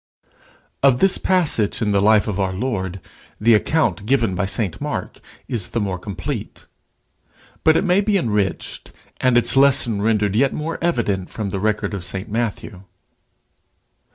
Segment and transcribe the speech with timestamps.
[0.81, 2.99] Of this passage in the life of our Lord,
[3.39, 6.65] the account given by St Mark is the more complete.
[7.63, 11.93] But it may be enriched and its lesson rendered yet more evident from the record
[11.93, 12.81] of St Matthew.